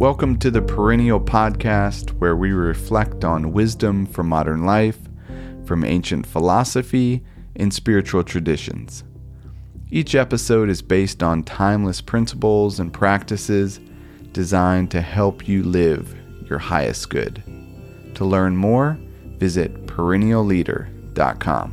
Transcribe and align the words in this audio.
Welcome 0.00 0.38
to 0.38 0.50
the 0.50 0.62
Perennial 0.62 1.20
Podcast, 1.20 2.18
where 2.20 2.34
we 2.34 2.52
reflect 2.52 3.22
on 3.22 3.52
wisdom 3.52 4.06
from 4.06 4.30
modern 4.30 4.64
life, 4.64 4.96
from 5.66 5.84
ancient 5.84 6.24
philosophy, 6.24 7.22
and 7.56 7.70
spiritual 7.70 8.24
traditions. 8.24 9.04
Each 9.90 10.14
episode 10.14 10.70
is 10.70 10.80
based 10.80 11.22
on 11.22 11.42
timeless 11.42 12.00
principles 12.00 12.80
and 12.80 12.90
practices 12.90 13.78
designed 14.32 14.90
to 14.92 15.02
help 15.02 15.46
you 15.46 15.62
live 15.64 16.16
your 16.48 16.58
highest 16.58 17.10
good. 17.10 17.42
To 18.14 18.24
learn 18.24 18.56
more, 18.56 18.98
visit 19.36 19.84
perennialleader.com. 19.84 21.70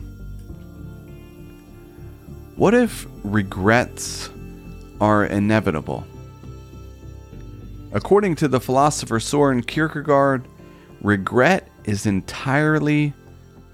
What 2.58 2.74
if 2.74 3.08
regrets 3.24 4.30
are 5.00 5.24
inevitable? 5.24 6.06
According 7.98 8.36
to 8.36 8.48
the 8.48 8.60
philosopher 8.60 9.20
Soren 9.20 9.64
Kierkegaard, 9.64 10.48
regret 11.02 11.68
is 11.84 12.06
entirely 12.06 13.12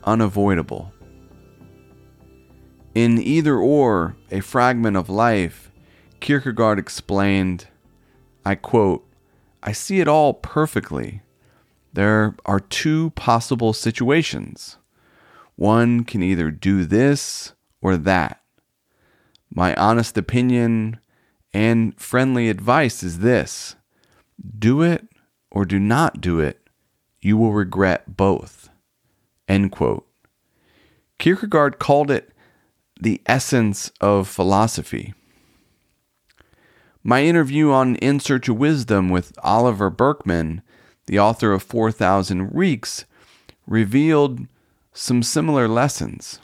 unavoidable. 0.05 0.94
In 2.96 3.22
Either 3.22 3.58
or, 3.58 4.16
a 4.32 4.40
fragment 4.40 4.96
of 4.96 5.09
life, 5.09 5.73
Kierkegaard 6.22 6.80
explained, 6.80 7.68
I 8.46 8.55
quote, 8.55 9.05
I 9.62 9.73
see 9.73 9.99
it 9.99 10.08
all 10.08 10.34
perfectly. 10.34 11.21
There 11.91 12.34
are 12.46 12.62
two 12.62 13.10
possible 13.18 13.74
situations. 13.74 14.77
One 15.58 16.05
can 16.05 16.24
either 16.24 16.49
do 16.49 16.85
this 16.85 17.52
or 17.82 17.98
that. 17.98 18.41
My 19.54 19.76
honest 19.76 20.18
opinion 20.18 21.02
and 21.54 21.99
friendly 21.99 22.48
advice 22.48 23.04
is 23.04 23.20
this 23.20 23.76
do 24.59 24.81
it 24.81 25.07
or 25.51 25.65
do 25.65 25.79
not 25.79 26.21
do 26.21 26.39
it, 26.39 26.67
you 27.21 27.37
will 27.37 27.53
regret 27.53 28.17
both. 28.17 28.70
End 29.48 29.71
quote. 29.71 30.07
Kierkegaard 31.20 31.79
called 31.79 32.12
it 32.12 32.31
the 32.99 33.21
essence 33.25 33.91
of 34.01 34.27
philosophy. 34.27 35.13
My 37.03 37.23
interview 37.23 37.71
on 37.71 37.95
In 37.98 38.20
Search 38.20 38.48
of 38.48 38.57
Wisdom 38.57 39.09
with 39.09 39.37
Oliver 39.43 39.90
Burkeman, 39.90 40.62
the 41.05 41.20
author 41.20 41.51
of 41.51 41.63
4,000 41.63 42.51
Weeks, 42.51 43.05
revealed 43.68 44.47
some 44.93 45.21
similar 45.21 45.68
lessons. 45.68 46.40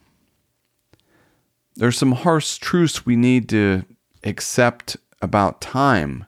There's 1.75 1.97
some 1.97 2.11
harsh 2.11 2.57
truths 2.57 3.05
we 3.05 3.15
need 3.15 3.47
to 3.49 3.85
accept 4.23 4.97
about 5.21 5.61
time, 5.61 6.25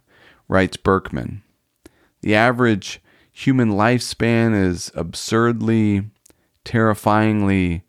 writes 0.48 0.78
Burkeman. 0.78 1.44
The 2.22 2.36
average 2.36 3.02
human 3.32 3.72
lifespan 3.72 4.56
is 4.60 4.92
absurdly, 4.96 6.10
terrifyingly, 6.64 7.84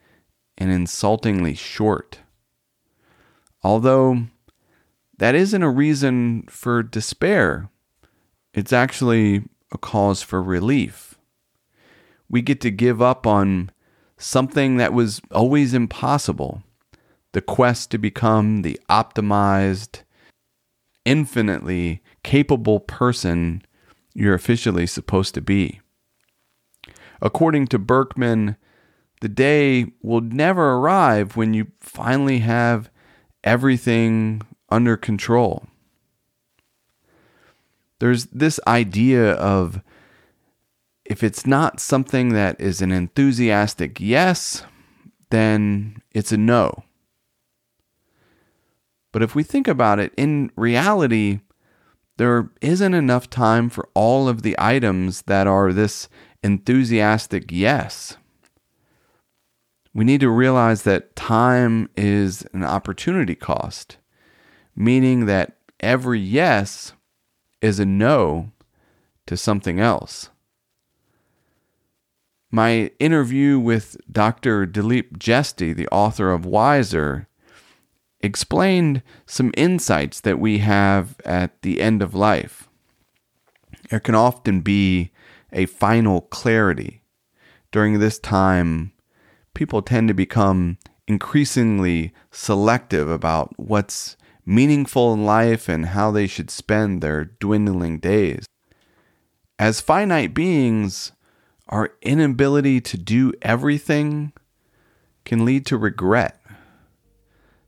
and 0.56 0.70
insultingly 0.70 1.54
short. 1.54 2.20
Although 3.62 4.24
that 5.18 5.34
isn't 5.34 5.62
a 5.62 5.70
reason 5.70 6.44
for 6.48 6.82
despair, 6.82 7.70
it's 8.54 8.72
actually 8.72 9.44
a 9.70 9.78
cause 9.78 10.22
for 10.22 10.42
relief. 10.42 11.18
We 12.28 12.42
get 12.42 12.60
to 12.62 12.70
give 12.70 13.02
up 13.02 13.26
on 13.26 13.70
something 14.16 14.76
that 14.76 14.92
was 14.92 15.20
always 15.30 15.74
impossible 15.74 16.62
the 17.32 17.40
quest 17.40 17.90
to 17.90 17.98
become 17.98 18.62
the 18.62 18.78
optimized, 18.90 20.02
infinitely 21.04 22.02
capable 22.22 22.78
person 22.78 23.62
you're 24.14 24.34
officially 24.34 24.86
supposed 24.86 25.34
to 25.34 25.40
be. 25.40 25.80
According 27.20 27.68
to 27.68 27.78
Burkeman, 27.78 28.56
the 29.20 29.28
day 29.28 29.86
will 30.02 30.20
never 30.20 30.72
arrive 30.72 31.36
when 31.36 31.54
you 31.54 31.68
finally 31.80 32.40
have 32.40 32.90
everything 33.44 34.42
under 34.68 34.96
control. 34.96 35.66
There's 38.00 38.26
this 38.26 38.58
idea 38.66 39.34
of 39.34 39.80
if 41.04 41.22
it's 41.22 41.46
not 41.46 41.78
something 41.78 42.30
that 42.30 42.60
is 42.60 42.82
an 42.82 42.90
enthusiastic 42.90 44.00
yes, 44.00 44.64
then 45.30 46.02
it's 46.10 46.32
a 46.32 46.36
no. 46.36 46.84
But 49.12 49.22
if 49.22 49.34
we 49.34 49.42
think 49.42 49.68
about 49.68 50.00
it, 50.00 50.12
in 50.16 50.50
reality, 50.56 51.40
there 52.16 52.50
isn't 52.60 52.94
enough 52.94 53.30
time 53.30 53.68
for 53.68 53.88
all 53.94 54.28
of 54.28 54.42
the 54.42 54.54
items 54.58 55.22
that 55.22 55.46
are 55.46 55.72
this 55.72 56.08
enthusiastic 56.42 57.50
yes. 57.50 58.16
We 59.94 60.04
need 60.04 60.20
to 60.20 60.30
realize 60.30 60.82
that 60.82 61.16
time 61.16 61.88
is 61.96 62.46
an 62.52 62.64
opportunity 62.64 63.34
cost, 63.34 63.98
meaning 64.74 65.26
that 65.26 65.56
every 65.80 66.20
yes 66.20 66.92
is 67.60 67.78
a 67.78 67.86
no 67.86 68.52
to 69.26 69.36
something 69.36 69.80
else. 69.80 70.30
My 72.50 72.90
interview 72.98 73.58
with 73.58 73.96
Dr. 74.10 74.66
Dilip 74.66 75.16
Jeste, 75.18 75.74
the 75.74 75.88
author 75.88 76.30
of 76.30 76.44
Wiser, 76.44 77.28
explained 78.22 79.02
some 79.26 79.52
insights 79.56 80.20
that 80.20 80.38
we 80.38 80.58
have 80.58 81.20
at 81.24 81.62
the 81.62 81.80
end 81.80 82.02
of 82.02 82.14
life. 82.14 82.68
There 83.90 84.00
can 84.00 84.14
often 84.14 84.60
be 84.60 85.10
a 85.52 85.66
final 85.66 86.22
clarity. 86.22 87.02
During 87.70 87.98
this 87.98 88.18
time, 88.18 88.92
people 89.54 89.82
tend 89.82 90.08
to 90.08 90.14
become 90.14 90.78
increasingly 91.06 92.12
selective 92.30 93.10
about 93.10 93.52
what's 93.58 94.16
meaningful 94.44 95.12
in 95.12 95.24
life 95.24 95.68
and 95.68 95.86
how 95.86 96.10
they 96.10 96.26
should 96.26 96.50
spend 96.50 97.02
their 97.02 97.24
dwindling 97.24 97.98
days. 97.98 98.46
As 99.58 99.80
finite 99.80 100.34
beings, 100.34 101.12
our 101.68 101.92
inability 102.02 102.80
to 102.80 102.98
do 102.98 103.32
everything 103.42 104.32
can 105.24 105.44
lead 105.44 105.64
to 105.66 105.76
regret. 105.76 106.41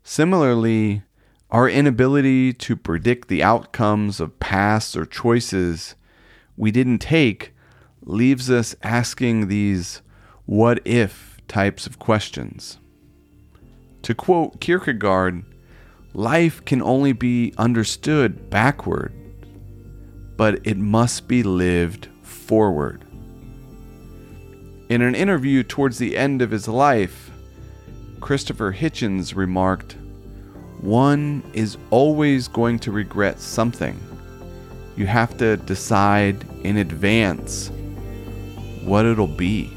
Similarly, 0.07 1.03
our 1.51 1.69
inability 1.69 2.53
to 2.53 2.77
predict 2.77 3.29
the 3.29 3.43
outcomes 3.43 4.21
of 4.21 4.39
pasts 4.39 4.95
or 4.95 5.07
choices 5.07 5.95
we 6.57 6.71
didn't 6.71 6.99
take 6.99 7.55
leaves 8.03 8.51
us 8.51 8.77
asking 8.83 9.49
these 9.49 10.03
what 10.45 10.87
if 10.87 11.39
types 11.49 11.87
of 11.87 11.99
questions. 11.99 12.79
To 14.03 14.15
quote 14.15 14.61
Kierkegaard, 14.61 15.43
life 16.13 16.63
can 16.67 16.83
only 16.83 17.13
be 17.13 17.55
understood 17.57 18.51
backward, 18.51 19.15
but 20.37 20.61
it 20.67 20.77
must 20.77 21.27
be 21.29 21.43
lived 21.43 22.09
forward. 22.21 23.07
In 24.91 25.01
an 25.01 25.15
interview 25.15 25.63
towards 25.63 25.97
the 25.97 26.19
end 26.19 26.43
of 26.43 26.51
his 26.51 26.69
life, 26.69 27.31
Christopher 28.25 28.73
Hitchens 28.73 29.37
remarked, 29.37 29.97
One 30.81 31.43
is 31.53 31.77
always 31.91 32.49
going 32.49 32.79
to 32.79 32.91
regret 32.91 33.39
something. 33.39 34.01
You 34.97 35.05
have 35.05 35.37
to 35.37 35.59
decide 35.59 36.43
in 36.63 36.79
advance 36.79 37.71
what 38.83 39.05
it'll 39.05 39.27
be. 39.27 39.71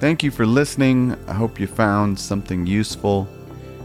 Thank 0.00 0.24
you 0.24 0.32
for 0.32 0.44
listening. 0.44 1.16
I 1.28 1.34
hope 1.34 1.60
you 1.60 1.68
found 1.68 2.18
something 2.18 2.66
useful. 2.66 3.28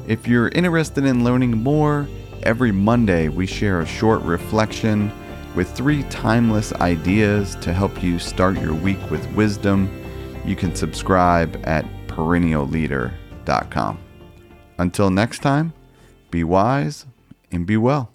If 0.08 0.28
you're 0.28 0.50
interested 0.50 1.06
in 1.06 1.24
learning 1.24 1.52
more, 1.52 2.08
every 2.42 2.72
Monday 2.72 3.28
we 3.28 3.46
share 3.46 3.82
a 3.82 3.86
short 3.86 4.24
reflection 4.24 5.12
with 5.54 5.70
three 5.70 6.02
timeless 6.06 6.74
ideas 6.74 7.54
to 7.58 7.74
help 7.74 8.02
you 8.02 8.18
start 8.18 8.60
your 8.60 8.74
week 8.74 9.12
with 9.12 9.32
wisdom. 9.34 9.88
You 10.44 10.56
can 10.56 10.74
subscribe 10.74 11.62
at 11.68 11.86
perennialleader.com. 12.20 14.00
Until 14.78 15.10
next 15.10 15.40
time, 15.40 15.74
be 16.32 16.44
wise 16.44 17.06
and 17.52 17.66
be 17.66 17.78
well. 17.78 18.12